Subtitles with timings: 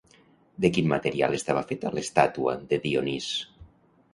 [0.63, 3.29] De quin material estava feta l'estàtua de Dionís?